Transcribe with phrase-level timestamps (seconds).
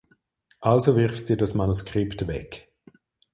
[0.61, 2.73] Also wirft sie das Manuskript weg.